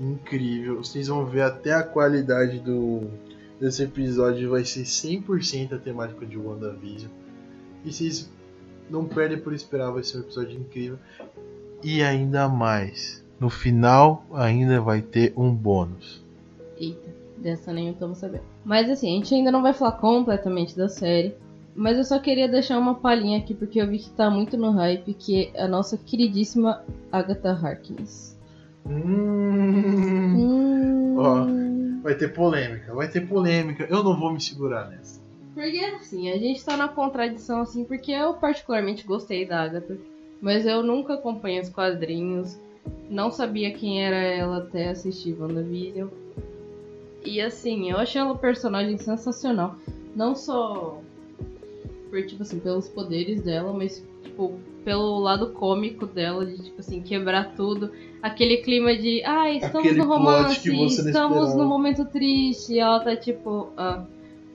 [0.00, 0.76] incrível.
[0.76, 3.02] Vocês vão ver até a qualidade do
[3.60, 7.10] desse episódio vai ser 100% a temática de WandaVision.
[7.84, 8.30] E vocês
[8.90, 10.98] não perdem por esperar, vai ser um episódio incrível.
[11.82, 16.22] E ainda mais, no final ainda vai ter um bônus.
[16.78, 18.44] Eita, dessa nem estamos sabendo.
[18.64, 21.34] Mas assim, a gente ainda não vai falar completamente da série.
[21.76, 24.70] Mas eu só queria deixar uma palhinha aqui, porque eu vi que tá muito no
[24.70, 28.33] hype, que é a nossa queridíssima Agatha Harkness.
[28.86, 30.34] Hum,
[31.16, 32.00] Hum...
[32.02, 33.86] vai ter polêmica, vai ter polêmica.
[33.88, 35.22] Eu não vou me segurar nessa.
[35.54, 39.96] Porque assim, a gente tá na contradição assim, porque eu particularmente gostei da Agatha,
[40.40, 42.58] mas eu nunca acompanhei os quadrinhos,
[43.08, 46.08] não sabia quem era ela até assistir WandaVision.
[47.24, 49.76] E assim, eu achei ela um personagem sensacional.
[50.14, 51.00] Não só
[52.10, 57.00] por, tipo assim, pelos poderes dela, mas tipo, pelo lado cômico dela, de tipo assim,
[57.00, 57.90] quebrar tudo.
[58.24, 63.14] Aquele clima de, ah, estamos Aquele no romance, estamos no momento triste, e ela tá
[63.14, 64.02] tipo, ah.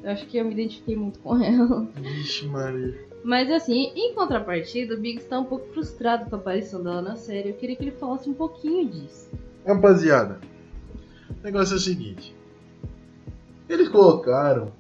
[0.03, 1.87] Eu acho que eu me identifiquei muito com ela.
[2.01, 2.97] Vixe, Maria.
[3.23, 7.15] Mas assim, em contrapartida, o Biggs tá um pouco frustrado com a aparição dela na
[7.15, 7.49] série.
[7.49, 9.29] Eu queria que ele falasse um pouquinho disso.
[9.67, 10.39] Rapaziada,
[11.29, 12.35] o negócio é o seguinte:
[13.67, 14.71] eles colocaram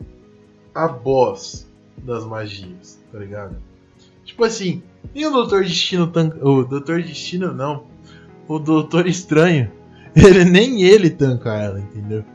[0.73, 3.55] a boss das magias, tá ligado?
[4.25, 4.81] Tipo assim,
[5.13, 6.43] e o Doutor Destino tanca.
[6.43, 7.83] O Doutor Destino não.
[8.49, 9.71] O Doutor Estranho.
[10.15, 12.25] Ele nem ele tanca ela, entendeu?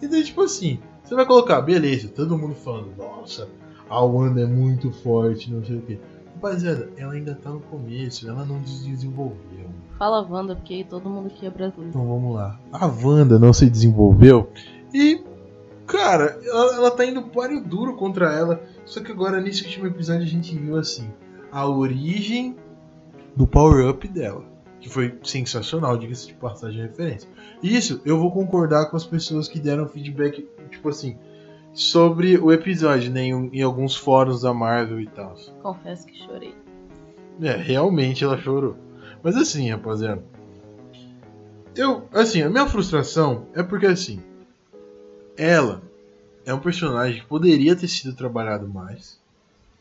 [0.00, 3.48] Então, tipo assim, você vai colocar, beleza, todo mundo falando, nossa,
[3.90, 5.98] a Wanda é muito forte, não sei o que.
[6.34, 9.68] Rapaziada, ela ainda tá no começo, ela não se desenvolveu.
[9.98, 11.90] Fala Wanda, porque aí todo mundo aqui é brasileiro.
[11.90, 12.58] Então vamos lá.
[12.72, 14.48] A Wanda não se desenvolveu
[14.92, 15.22] e,
[15.86, 18.62] cara, ela, ela tá indo páreo duro contra ela.
[18.84, 21.08] Só que agora nesse último episódio a gente viu assim
[21.50, 22.56] a origem
[23.34, 24.53] do power-up dela.
[24.84, 27.26] Que foi sensacional, diga-se de passagem de referência.
[27.62, 31.16] Isso eu vou concordar com as pessoas que deram feedback, tipo assim,
[31.72, 35.34] sobre o episódio, né, em, em alguns fóruns da Marvel e tal.
[35.62, 36.54] Confesso que chorei.
[37.40, 38.76] É, realmente ela chorou.
[39.22, 40.22] Mas assim, rapaziada.
[41.74, 44.20] Eu, assim, a minha frustração é porque assim.
[45.34, 45.80] Ela
[46.44, 49.18] é um personagem que poderia ter sido trabalhado mais.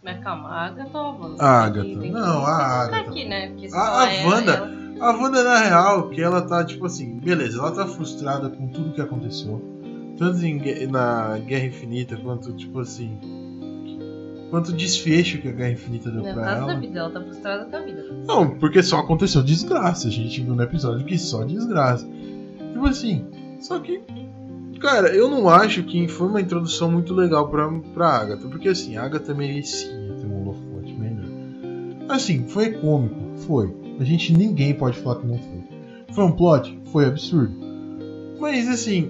[0.01, 1.43] Mas calma, a Agatha ou a Wanda?
[1.43, 1.87] A Agatha.
[1.89, 3.09] Não, a Agatha.
[3.09, 3.49] aqui, né?
[3.49, 7.19] Porque A- a é Wanda- ela- A Wanda, na real, que ela tá, tipo assim,
[7.19, 9.61] beleza, ela tá frustrada com tudo que aconteceu.
[10.17, 13.17] Tanto em na Guerra Infinita, quanto, tipo assim.
[14.49, 16.79] Quanto desfecho que a Guerra Infinita deu No pra caso da ela.
[16.79, 18.05] vida, ela tá frustrada com a vida.
[18.25, 20.07] Não, porque só aconteceu desgraça.
[20.07, 22.07] A gente viu no episódio que só desgraça.
[22.71, 23.25] Tipo assim,
[23.59, 24.01] só que.
[24.79, 28.47] Cara, eu não acho que foi uma introdução muito legal pra, pra Agatha.
[28.47, 31.25] Porque assim, a Agatha merecia ter um holofote melhor.
[32.09, 33.15] Assim, foi cômico,
[33.47, 33.73] foi.
[33.99, 35.63] A gente ninguém pode falar que não foi.
[36.13, 36.79] Foi um plot?
[36.85, 37.53] Foi absurdo.
[38.39, 39.09] Mas assim,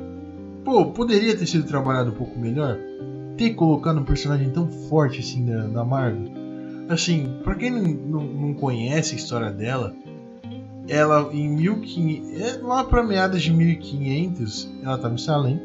[0.63, 2.77] pô, poderia ter sido trabalhado um pouco melhor?
[3.37, 6.31] Ter colocado um personagem tão forte assim da, da Marvel?
[6.89, 9.95] Assim, pra quem não, não, não conhece a história dela,
[10.87, 15.61] ela em 1500, é, lá pra meados de 1500, ela tava em Salem.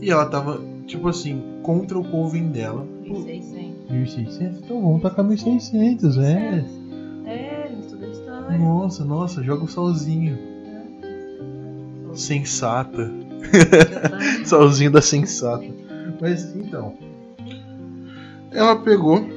[0.00, 2.86] E ela tava, tipo assim, contra o coven dela.
[3.06, 3.90] Pô, 1600.
[3.90, 4.58] 1600?
[4.58, 6.32] Então vamos tacar 1600, é.
[6.32, 6.64] É,
[8.56, 10.38] Nossa, nossa, joga o solzinho.
[12.14, 13.10] Sensata.
[14.44, 15.66] Solzinho da sensata.
[16.20, 16.94] Mas então.
[18.50, 19.28] Ela pegou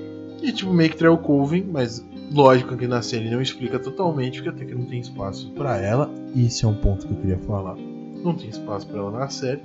[0.41, 4.41] e tipo meio que traiu o Coven, mas lógico que na série não explica totalmente,
[4.41, 6.09] porque até que não tem espaço pra ela.
[6.35, 7.75] Esse é um ponto que eu queria falar.
[7.75, 9.61] Não tem espaço pra ela na série.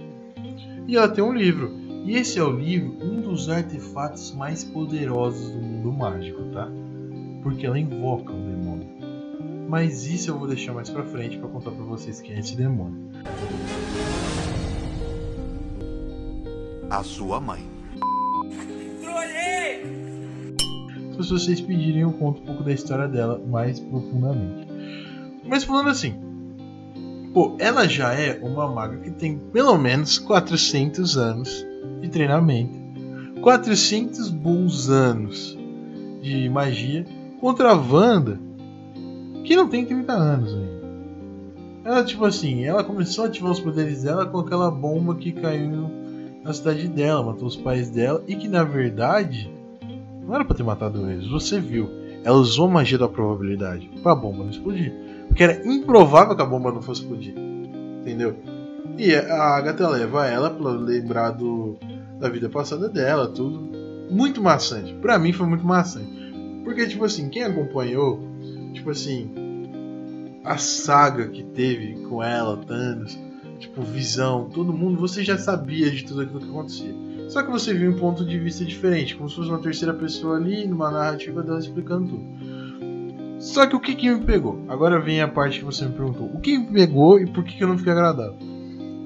[0.87, 1.73] E ela tem um livro.
[2.05, 6.69] E esse é o livro, um dos artefatos mais poderosos do mundo mágico, tá?
[7.43, 8.56] Porque ela invoca demônio.
[9.69, 12.57] Mas isso eu vou deixar mais pra frente pra contar pra vocês quem é esse
[12.57, 13.11] demônio.
[16.89, 17.77] A sua mãe.
[21.23, 24.69] Se vocês pedirem, eu conto um pouco da história dela mais profundamente.
[25.45, 26.15] Mas falando assim,
[27.33, 31.67] pô, ela já é uma maga que tem pelo menos 400 anos
[32.01, 32.75] de treinamento,
[33.41, 35.59] 400 bons anos
[36.21, 37.07] de magia
[37.41, 38.39] contra a Wanda,
[39.47, 40.77] que não tem 30 anos ainda.
[41.85, 45.89] Ela, tipo assim, ela começou a ativar os poderes dela com aquela bomba que caiu
[46.43, 49.51] na cidade dela, matou os pais dela, e que na verdade
[50.27, 51.29] não era pra ter matado eles.
[51.29, 51.89] Você viu,
[52.25, 54.93] ela usou a magia da probabilidade pra bomba não explodir.
[55.29, 57.35] Porque era improvável que a bomba não fosse explodir.
[58.01, 58.37] Entendeu?
[58.99, 61.77] E a Agatha leva ela pra lembrar do,
[62.19, 63.71] da vida passada dela, tudo.
[64.11, 64.93] Muito maçante.
[64.95, 66.11] Pra mim foi muito maçante.
[66.65, 68.21] Porque, tipo assim, quem acompanhou,
[68.77, 69.31] tipo assim,
[70.45, 73.19] a saga que teve com ela, Thanos,
[73.59, 76.95] tipo, visão, todo mundo, você já sabia de tudo aquilo que acontecia.
[77.29, 80.37] Só que você viu um ponto de vista diferente, como se fosse uma terceira pessoa
[80.37, 82.57] ali, numa narrativa dela explicando tudo.
[83.41, 84.62] Só que o que, que me pegou?
[84.69, 86.31] Agora vem a parte que você me perguntou.
[86.33, 88.37] O que me pegou e por que, que eu não fiquei agradado?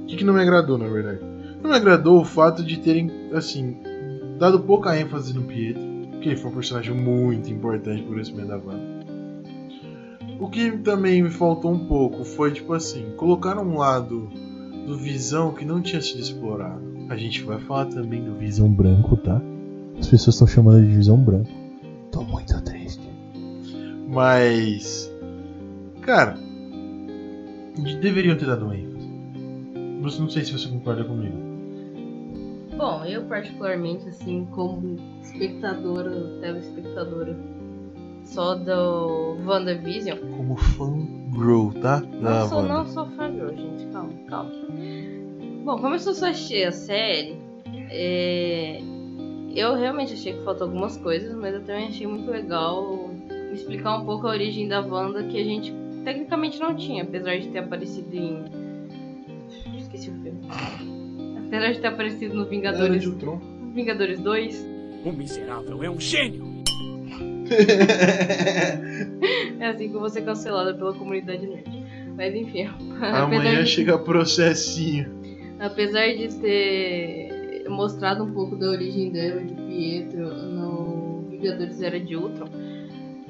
[0.02, 1.20] O que, que não me agradou, na verdade?
[1.62, 3.76] Não me agradou o fato de terem, assim,
[4.38, 5.82] dado pouca ênfase no Pietro,
[6.20, 8.99] que ele foi um personagem muito importante pro crescimento da banda.
[10.40, 14.26] O que também me faltou um pouco foi, tipo assim, colocar um lado
[14.86, 16.80] do Visão que não tinha sido explorado.
[17.10, 19.40] A gente vai falar também do Visão Branco, tá?
[19.98, 21.50] As pessoas estão chamando de Visão Branco.
[22.10, 23.06] Tô muito triste.
[24.08, 25.12] Mas.
[26.00, 26.38] Cara.
[28.00, 29.10] Deveriam ter dado ênfase.
[30.00, 31.36] Você não sei se você concorda comigo.
[32.76, 37.36] Bom, eu particularmente, assim, como espectadora, telespectadora,
[38.30, 40.18] só do WandaVision.
[40.36, 40.92] Como fã
[41.32, 42.00] grow, tá?
[42.00, 44.50] Não sou, não sou fã girl, gente, calma, calma.
[45.64, 47.36] Bom, como eu só achei a série,
[47.90, 48.80] é...
[49.54, 53.10] eu realmente achei que faltou algumas coisas, mas eu também achei muito legal
[53.52, 57.48] explicar um pouco a origem da Wanda que a gente tecnicamente não tinha, apesar de
[57.48, 58.44] ter aparecido em.
[59.76, 60.40] Esqueci o filme.
[61.46, 63.40] Apesar de ter aparecido no Era Vingadores, de Ultron.
[63.74, 64.66] Vingadores 2.
[65.04, 66.49] O miserável é um gênio.
[69.60, 71.84] É assim que eu vou ser cancelada pela comunidade nerd.
[72.16, 72.68] Mas enfim,
[73.00, 75.06] Amanhã de, chega processinho.
[75.58, 82.16] apesar de ter mostrado um pouco da origem dela, de Pietro, no Vingadores Era de
[82.16, 82.48] Ultron,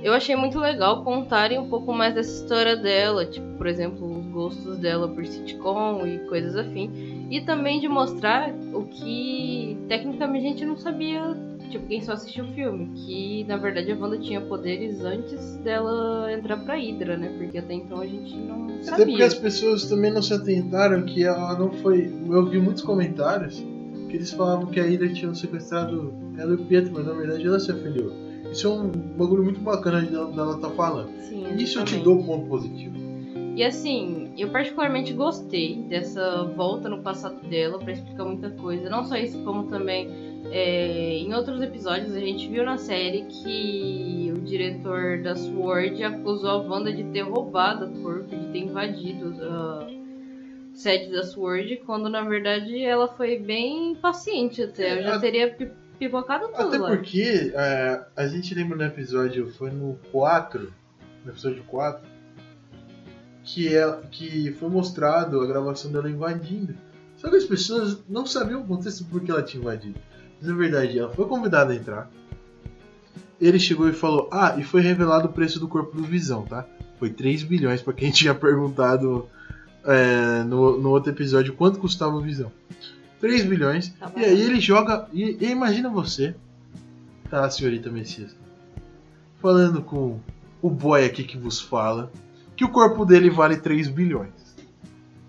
[0.02, 4.26] eu achei muito legal contarem um pouco mais dessa história dela, tipo, por exemplo, os
[4.26, 7.26] gostos dela por sitcom e coisas afim.
[7.30, 11.36] E também de mostrar o que tecnicamente a gente não sabia,
[11.70, 16.32] tipo, quem só assistiu o filme, que na verdade a Wanda tinha poderes antes dela
[16.32, 17.34] entrar pra Hydra, né?
[17.38, 19.26] Porque até então a gente não Até porque sabia.
[19.26, 22.12] as pessoas também não se atentaram que ela não foi.
[22.28, 23.64] Eu vi muitos comentários
[24.08, 27.46] que eles falavam que a Ida tinha sequestrado ela e o Pietro, mas na verdade
[27.46, 28.12] ela se afiliou.
[28.50, 31.10] Isso é um bagulho muito bacana dela, dela tá falando.
[31.20, 32.02] Sim, Isso eu te exatamente.
[32.04, 32.96] dou um ponto positivo.
[33.54, 38.88] E assim, eu particularmente gostei dessa volta no passado dela pra explicar muita coisa.
[38.88, 40.08] Não só isso, como também
[40.50, 46.50] é, em outros episódios a gente viu na série que o diretor da SWORD acusou
[46.50, 49.86] a Wanda de ter roubado o corpo, de ter invadido a
[50.74, 54.98] sede da SWORD, quando na verdade ela foi bem paciente até.
[54.98, 56.88] Eu já É, teria pi- pipocado tudo Até lá.
[56.96, 60.72] porque é, a gente lembra no episódio, foi no 4,
[61.24, 62.08] no episódio 4,
[63.44, 66.74] que, é, que foi mostrado a gravação dela invadindo.
[67.16, 69.98] Só que as pessoas não sabiam o contexto por que ela tinha invadido.
[70.40, 72.10] Mas na verdade, ela foi convidada a entrar.
[73.40, 76.66] Ele chegou e falou: Ah, e foi revelado o preço do corpo do Visão, tá?
[76.98, 79.28] Foi 3 bilhões pra quem tinha perguntado
[79.84, 82.50] é, no, no outro episódio quanto custava o Visão.
[83.20, 83.90] 3 bilhões.
[83.90, 85.06] Tá e aí ele joga.
[85.12, 86.34] E, e imagina você,
[87.28, 88.34] tá, senhorita Messias,
[89.40, 90.18] falando com
[90.62, 92.10] o boy aqui que vos fala,
[92.56, 94.40] que o corpo dele vale 3 bilhões.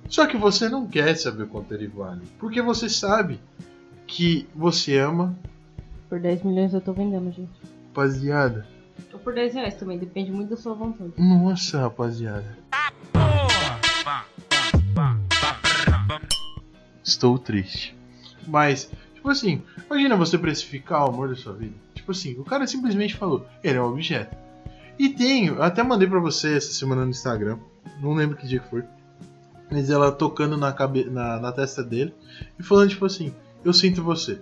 [0.09, 2.21] Só que você não quer saber quanto ele vale.
[2.37, 3.39] Porque você sabe
[4.11, 5.37] que você ama,
[6.09, 7.49] Por 10 milhões eu tô vendendo, gente.
[7.87, 8.67] rapaziada.
[9.13, 11.13] Ou por 10 reais também, depende muito da sua vontade.
[11.17, 12.57] Nossa, rapaziada.
[17.03, 17.95] Estou triste.
[18.47, 21.73] Mas, tipo assim, imagina você precificar o amor da sua vida.
[21.95, 24.35] Tipo assim, o cara simplesmente falou, ele é um objeto.
[24.99, 27.57] E tem, eu até mandei pra você essa semana no Instagram,
[28.01, 28.83] não lembro que dia que foi.
[29.71, 32.13] Mas ela tocando na, cabe na, na testa dele
[32.59, 34.39] e falando, tipo assim, eu sinto você.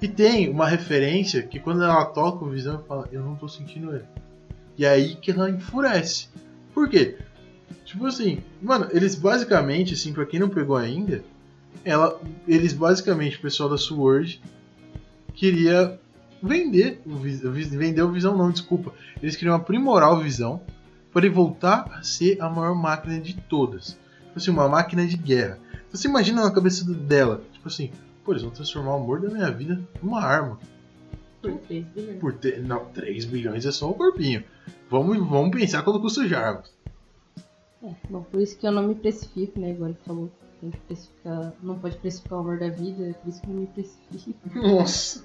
[0.00, 3.94] E tem uma referência que quando ela toca o Visão, fala, eu não tô sentindo
[3.94, 4.04] ele.
[4.76, 6.28] E é aí que ela enfurece.
[6.74, 7.18] Por quê?
[7.84, 11.22] Tipo assim, mano, eles basicamente, assim, pra quem não pegou ainda,
[11.84, 14.42] ela, eles basicamente, o pessoal da Sword
[15.34, 15.98] queria
[16.42, 18.92] vender o Visão, vender o Visão não, desculpa.
[19.22, 20.60] Eles queriam aprimorar o Visão
[21.12, 23.98] para ele voltar a ser a maior máquina de todas.
[24.26, 25.58] Tipo assim, uma máquina de guerra.
[25.90, 27.92] Você imagina na cabeça dela, tipo assim,
[28.24, 30.58] pô, eles vão transformar o amor da minha vida numa arma.
[31.40, 32.20] Por 3 bilhões.
[32.20, 34.44] Por ter, não, 3 bilhões é só o corpinho.
[34.88, 36.72] Vamos, vamos pensar quando custa o Jarvis.
[37.82, 39.70] É, bom, por isso que eu não me precifico, né?
[39.70, 40.30] Igual ele falou.
[40.60, 41.52] Tem que precificar.
[41.60, 44.38] Não pode precificar o amor da vida, é por isso que eu não me precifico.
[44.54, 45.24] Nossa.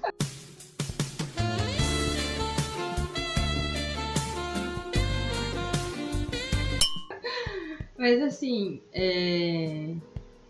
[7.96, 9.94] Mas assim, é...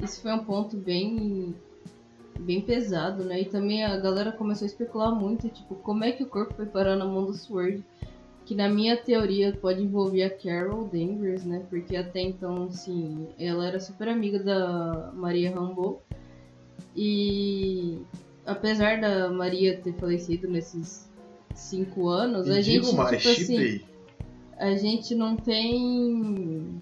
[0.01, 1.55] isso foi um ponto bem
[2.38, 3.42] bem pesado, né?
[3.42, 6.66] E também a galera começou a especular muito, tipo, como é que o corpo foi
[6.66, 7.85] parar na mão do Sword?
[8.44, 11.62] Que na minha teoria pode envolver a Carol Danvers, né?
[11.68, 16.03] Porque até então, assim, ela era super amiga da Maria Rambeau.
[16.96, 17.98] E
[18.46, 21.09] apesar da Maria ter falecido nesses
[21.55, 23.81] cinco anos, E a gente, mais, tipo assim,
[24.57, 26.81] a gente não tem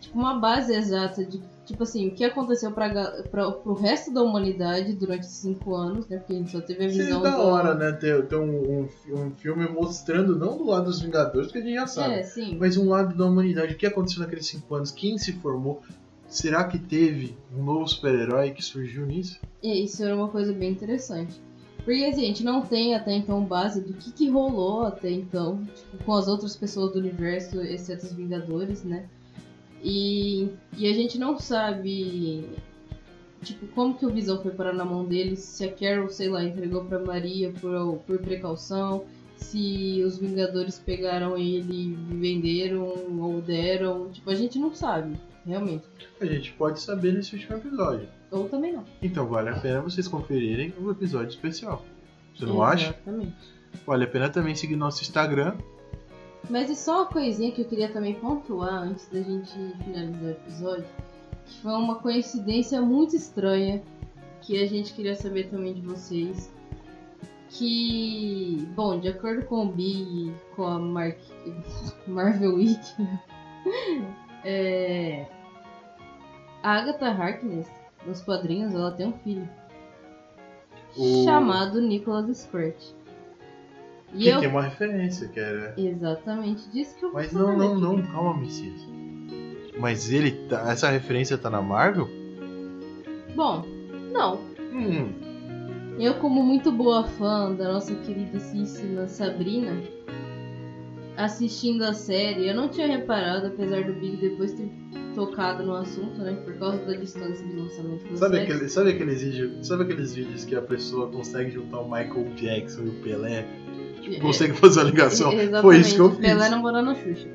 [0.00, 2.90] tipo, uma base exata de tipo assim, o que aconteceu pra,
[3.30, 6.18] pro resto da humanidade durante esses cinco anos, né?
[6.18, 7.92] Porque a gente só teve a Seria visão da do- hora, né?
[7.92, 11.74] Ter, ter um, um, um filme mostrando, não do lado dos Vingadores, que a gente
[11.74, 13.74] já sabe, É, mas um lado da humanidade.
[13.74, 14.90] O que aconteceu naqueles cinco anos?
[14.90, 15.82] Quem se formou?
[16.28, 19.38] Será que teve um novo super-herói que surgiu nisso?
[19.62, 21.40] E isso era uma coisa bem interessante.
[21.84, 25.62] Porque assim, a gente não tem até então base do que, que rolou até então,
[25.74, 29.04] tipo, com as outras pessoas do universo, exceto os Vingadores, né?
[29.82, 32.44] E, e a gente não sabe,
[33.42, 36.44] tipo, como que o Visão foi parar na mão deles, se a Carol, sei lá,
[36.44, 39.04] entregou pra Maria por, por precaução,
[39.36, 45.84] se os Vingadores pegaram ele e venderam ou deram, tipo, a gente não sabe, realmente.
[46.20, 48.08] A gente pode saber nesse último episódio.
[48.30, 48.84] Ou também não.
[49.02, 51.84] Então vale a pena vocês conferirem o episódio especial.
[52.34, 52.90] Você não acha?
[52.90, 53.34] Exatamente.
[53.86, 55.56] Vale a pena também seguir nosso Instagram.
[56.50, 59.52] Mas e só uma coisinha que eu queria também pontuar antes da gente
[59.84, 60.84] finalizar o episódio,
[61.46, 63.82] que foi uma coincidência muito estranha
[64.40, 66.52] que a gente queria saber também de vocês.
[67.48, 71.16] Que, bom, de acordo com o Big e com a Mar-
[72.08, 72.80] Marvel Week,
[74.44, 75.26] é,
[76.62, 77.70] a Agatha Harkness,
[78.06, 79.48] nos quadrinhos, ela tem um filho
[80.96, 82.82] O- chamado Nicholas Scratch.
[84.14, 85.74] E eu tem uma referência, que era.
[85.76, 87.80] exatamente disso que eu Mas não, não, aqui.
[87.82, 88.86] não, calma, Messias.
[89.78, 90.70] Mas ele tá.
[90.70, 92.08] Essa referência tá na Marvel?
[93.34, 93.64] Bom,
[94.12, 94.38] não.
[94.72, 95.12] Hum.
[95.98, 99.72] Eu, como muito boa fã da nossa queridíssima Sabrina,
[101.16, 104.70] assistindo a série, eu não tinha reparado, apesar do Big depois ter
[105.14, 106.32] tocado no assunto, né?
[106.44, 108.52] Por causa da distância de lançamento da Sabe, série.
[108.52, 112.82] aquele, sabe, aqueles vídeos, sabe aqueles vídeos que a pessoa consegue juntar o Michael Jackson
[112.84, 113.46] e o Pelé?
[114.16, 115.32] É, consegue fazer a ligação?
[115.32, 115.62] Exatamente.
[115.62, 116.20] Foi isso que eu fiz.
[116.20, 117.28] Pelé namorando a Xuxa.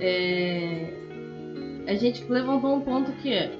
[0.00, 0.92] É...
[1.86, 3.52] A gente levantou um ponto que é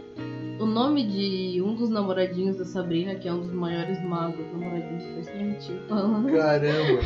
[0.59, 5.05] o nome de um dos namoradinhos da Sabrina, que é um dos maiores magos namoradinhos
[5.05, 6.33] que faz sentido falando.
[6.33, 7.01] Caramba.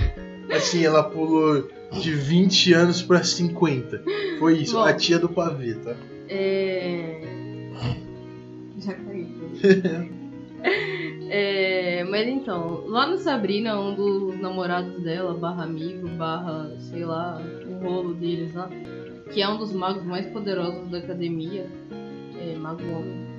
[0.50, 4.02] Assim, ela pulou de 20 anos pra 50.
[4.38, 4.82] Foi isso, Bom.
[4.82, 5.94] a tia do pavê, tá?
[6.28, 7.20] É...
[8.80, 9.28] Já caí.
[11.32, 17.40] É, mas então, lá no Sabrina, um dos namorados dela, barra amigo, barra, sei lá,
[17.66, 18.68] o rolo deles lá,
[19.32, 21.66] que é um dos magos mais poderosos da academia,
[22.36, 23.30] é, mago homem,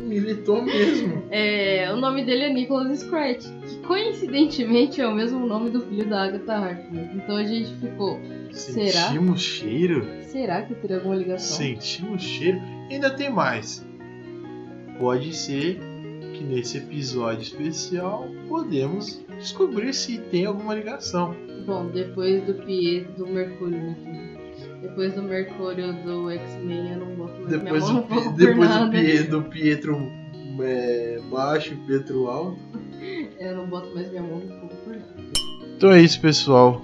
[0.00, 1.22] Militou mesmo.
[1.30, 6.08] é, o nome dele é Nicholas Scratch, que coincidentemente é o mesmo nome do filho
[6.08, 7.14] da Agatha Harkness.
[7.14, 8.18] Então a gente ficou,
[8.50, 9.08] Será?
[9.08, 10.06] Sentimos cheiro?
[10.24, 11.56] será que teria alguma ligação?
[11.56, 12.60] Sentimos cheiro.
[12.90, 13.86] E ainda tem mais.
[14.98, 15.80] Pode ser
[16.34, 21.34] que nesse episódio especial podemos descobrir se tem alguma ligação.
[21.66, 23.96] Bom, depois do Pie do Mercúrio, né?
[24.80, 28.68] Depois do Mercúrio do X-Men, eu não boto mais Depois, minha mão do, por depois
[28.68, 28.90] do, nada.
[28.90, 30.12] Pie- do Pietro
[30.60, 32.58] é, baixo e Pedro alto.
[33.38, 35.14] Eu não boto mais minha mão no fogo por nada.
[35.76, 36.82] Então é isso, pessoal.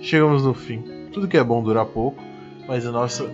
[0.00, 0.82] Chegamos no fim.
[1.12, 2.22] Tudo que é bom dura pouco,
[2.66, 3.24] mas a nossa.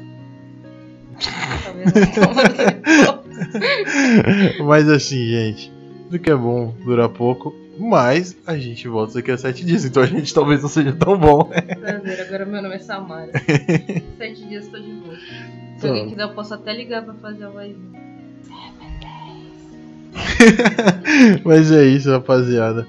[1.21, 3.18] Tá vendo?
[4.65, 5.73] mas assim, gente,
[6.05, 10.03] tudo que é bom dura pouco, mas a gente volta daqui a sete dias, então
[10.03, 11.45] a gente talvez não seja tão bom.
[11.45, 13.31] Prazer, agora meu nome é Samara.
[14.19, 15.19] Sete dias tô de volta.
[15.77, 15.89] Se Tá.
[15.89, 17.77] alguém quiser, eu posso até ligar pra fazer a voz.
[21.45, 22.87] Mas é isso, rapaziada.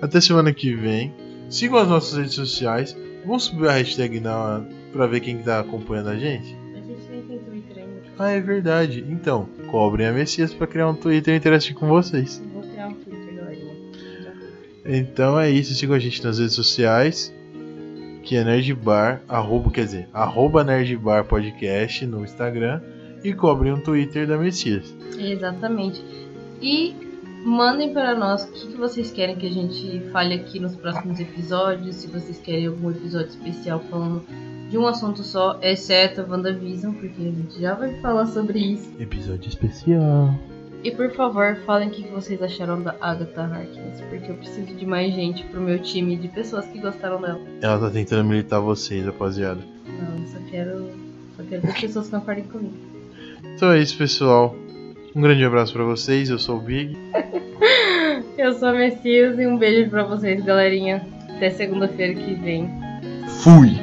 [0.00, 1.12] Até semana que vem.
[1.48, 2.96] Sigam as nossas redes sociais.
[3.24, 6.56] Vamos subir a hashtag na, pra ver quem tá acompanhando a gente?
[8.22, 9.04] Ah, é verdade.
[9.08, 12.40] Então, cobrem a Messias pra criar um Twitter e interagir com vocês.
[12.52, 13.74] Vou criar um Twitter, galerinha.
[14.84, 17.34] Então é isso, sigam a gente nas redes sociais.
[18.22, 22.80] Que é Nerdbar, arroba, quer dizer, arroba Nerdbar Podcast no Instagram.
[23.24, 24.94] E cobrem um Twitter da Messias.
[25.18, 26.04] Exatamente.
[26.60, 26.94] E
[27.44, 31.20] mandem para nós o que, que vocês querem que a gente fale aqui nos próximos
[31.20, 31.96] episódios.
[31.96, 34.22] Se vocês querem algum episódio especial falando
[34.70, 38.90] de um assunto só, exceto a WandaVision, porque a gente já vai falar sobre isso.
[38.98, 40.34] Episódio especial.
[40.82, 44.74] E por favor, falem o que, que vocês acharam da Agatha Harkness, porque eu preciso
[44.74, 47.40] de mais gente pro meu time de pessoas que gostaram dela.
[47.60, 49.60] Ela tá tentando militar vocês, rapaziada.
[49.86, 50.90] Não, eu só quero,
[51.36, 52.74] só quero ver pessoas que concordem comigo.
[53.54, 54.56] Então é isso, pessoal.
[55.14, 56.30] Um grande abraço pra vocês.
[56.30, 56.96] Eu sou o Big.
[58.38, 61.06] Eu sou a Messias e um beijo pra vocês, galerinha.
[61.36, 62.70] Até segunda-feira que vem.
[63.42, 63.81] Fui!